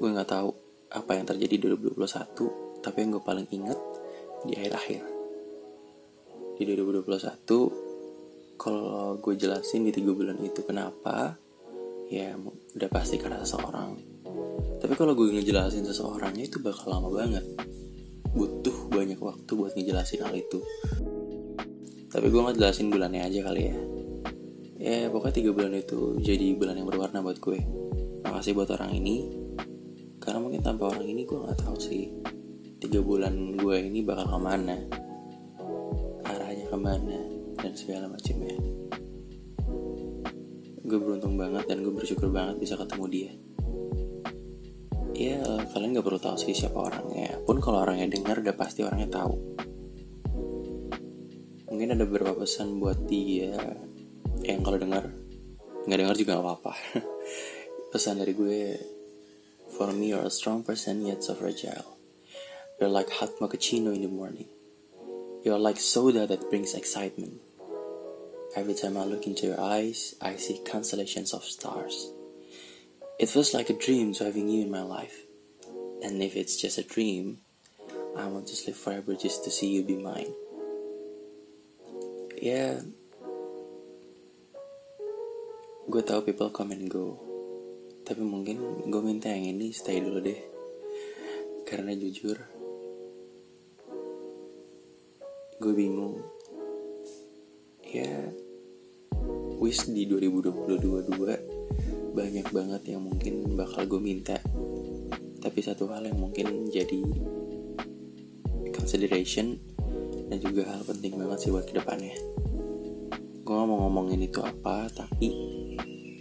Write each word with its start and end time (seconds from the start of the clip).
Gue 0.00 0.08
nggak 0.08 0.32
tahu 0.32 0.56
apa 0.96 1.12
yang 1.20 1.28
terjadi 1.28 1.60
di 1.60 1.66
2021 1.92 2.80
tapi 2.80 2.96
yang 3.04 3.20
gue 3.20 3.22
paling 3.22 3.46
inget 3.52 3.76
di 4.48 4.56
akhir-akhir. 4.56 5.04
Di 6.56 6.62
2021 6.64 7.04
kalau 8.56 9.20
gue 9.20 9.34
jelasin 9.36 9.84
di 9.84 9.92
tiga 9.92 10.16
bulan 10.16 10.40
itu 10.40 10.64
kenapa 10.64 11.36
ya 12.06 12.38
udah 12.76 12.90
pasti 12.90 13.18
karena 13.18 13.42
seseorang. 13.42 13.98
Tapi 14.78 14.94
kalau 14.94 15.18
gue 15.18 15.32
ngejelasin 15.34 15.82
seseorangnya 15.82 16.46
itu 16.46 16.62
bakal 16.62 16.94
lama 16.94 17.10
banget. 17.10 17.44
Butuh 18.36 18.92
banyak 18.92 19.18
waktu 19.18 19.50
buat 19.56 19.72
ngejelasin 19.74 20.22
hal 20.22 20.34
itu. 20.36 20.60
Tapi 22.12 22.26
gue 22.30 22.40
ngejelasin 22.40 22.92
bulannya 22.92 23.26
aja 23.26 23.40
kali 23.42 23.62
ya. 23.66 23.76
Ya 24.76 24.98
pokoknya 25.10 25.34
tiga 25.34 25.50
bulan 25.56 25.72
itu 25.74 26.20
jadi 26.20 26.54
bulan 26.54 26.78
yang 26.78 26.86
berwarna 26.86 27.24
buat 27.24 27.40
gue. 27.42 27.58
Makasih 28.22 28.52
buat 28.54 28.70
orang 28.76 28.92
ini. 28.94 29.16
Karena 30.22 30.38
mungkin 30.42 30.62
tanpa 30.62 30.92
orang 30.92 31.06
ini 31.06 31.26
gue 31.26 31.38
nggak 31.38 31.58
tahu 31.64 31.76
sih 31.78 32.10
tiga 32.76 33.00
bulan 33.00 33.56
gue 33.56 33.76
ini 33.82 34.04
bakal 34.04 34.36
ke 34.36 34.38
mana. 34.38 34.76
Arahnya 36.28 36.66
ke 36.68 36.78
mana 36.78 37.18
dan 37.56 37.72
segala 37.72 38.06
macamnya 38.10 38.85
gue 40.86 40.98
beruntung 41.02 41.34
banget 41.34 41.66
dan 41.66 41.82
gue 41.82 41.90
bersyukur 41.90 42.30
banget 42.30 42.62
bisa 42.62 42.78
ketemu 42.78 43.04
dia. 43.10 43.32
Ya 45.16 45.42
kalian 45.74 45.98
gak 45.98 46.06
perlu 46.06 46.20
tahu 46.22 46.36
sih 46.38 46.54
siapa 46.54 46.78
orangnya. 46.78 47.42
Pun 47.42 47.58
kalau 47.58 47.82
orangnya 47.82 48.14
dengar 48.14 48.38
udah 48.38 48.54
pasti 48.54 48.86
orangnya 48.86 49.10
tahu. 49.10 49.34
Mungkin 51.66 51.88
ada 51.98 52.06
beberapa 52.06 52.38
pesan 52.38 52.78
buat 52.78 53.02
dia 53.10 53.58
yang 54.46 54.62
kalau 54.62 54.78
dengar 54.78 55.10
nggak 55.90 55.98
dengar 55.98 56.14
juga 56.14 56.38
gak 56.38 56.44
apa-apa. 56.46 56.72
Pesan 57.92 58.22
dari 58.22 58.32
gue 58.36 58.60
for 59.74 59.90
me 59.90 60.14
you're 60.14 60.22
a 60.22 60.30
strong 60.30 60.62
person 60.62 61.02
yet 61.02 61.26
so 61.26 61.34
fragile. 61.34 61.98
You're 62.78 62.92
like 62.92 63.10
hot 63.10 63.34
mochaccino 63.42 63.90
in 63.90 64.06
the 64.06 64.12
morning. 64.12 64.52
You're 65.42 65.58
like 65.58 65.82
soda 65.82 66.28
that 66.30 66.46
brings 66.52 66.76
excitement 66.76 67.45
Every 68.56 68.72
time 68.72 68.96
I 68.96 69.04
look 69.04 69.28
into 69.28 69.52
your 69.52 69.60
eyes, 69.60 70.16
I 70.16 70.36
see 70.40 70.64
constellations 70.64 71.36
of 71.36 71.44
stars. 71.44 72.08
It 73.20 73.28
feels 73.28 73.52
like 73.52 73.68
a 73.68 73.76
dream 73.76 74.14
to 74.14 74.24
having 74.24 74.48
you 74.48 74.64
in 74.64 74.72
my 74.72 74.80
life. 74.80 75.28
And 76.00 76.22
if 76.24 76.36
it's 76.36 76.56
just 76.56 76.80
a 76.80 76.82
dream, 76.82 77.44
I 78.16 78.24
want 78.32 78.48
to 78.48 78.56
sleep 78.56 78.76
forever 78.76 79.12
just 79.12 79.44
to 79.44 79.50
see 79.52 79.68
you 79.68 79.84
be 79.84 80.00
mine. 80.00 80.32
Yeah, 82.40 82.80
gue 85.92 86.00
tau 86.00 86.24
people 86.24 86.48
come 86.48 86.72
and 86.72 86.88
go. 86.88 87.20
Tapi 88.08 88.24
mungkin 88.24 88.88
gue 88.88 89.02
minta 89.04 89.28
yang 89.28 89.52
ini 89.52 89.68
stay 89.76 90.00
dulu 90.00 90.24
deh. 90.24 90.40
Karena 91.68 91.92
jujur, 91.92 92.40
gue 95.60 95.72
bingung. 95.76 96.24
Ya, 97.84 98.32
wish 99.66 99.90
di 99.90 100.06
2022 100.06 102.14
banyak 102.14 102.46
banget 102.54 102.82
yang 102.94 103.02
mungkin 103.02 103.58
bakal 103.58 103.82
gue 103.82 103.98
minta. 103.98 104.38
Tapi 105.42 105.58
satu 105.58 105.90
hal 105.90 106.06
yang 106.06 106.22
mungkin 106.22 106.70
jadi 106.70 107.02
consideration 108.70 109.58
dan 110.30 110.38
juga 110.38 110.70
hal 110.70 110.86
penting 110.86 111.18
banget 111.18 111.38
sih 111.42 111.50
buat 111.50 111.66
ke 111.66 111.74
depannya. 111.74 112.14
Gue 113.42 113.58
mau 113.66 113.90
ngomongin 113.90 114.22
itu 114.22 114.38
apa 114.38 114.86
tapi 114.94 115.34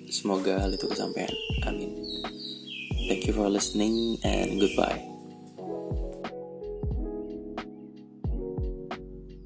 semoga 0.09 0.65
hal 0.65 0.73
itu 0.73 0.89
kesampaian. 0.89 1.29
Amin. 1.69 1.93
Thank 3.05 3.29
you 3.29 3.33
for 3.37 3.45
listening 3.45 4.17
and 4.25 4.57
goodbye 4.57 5.14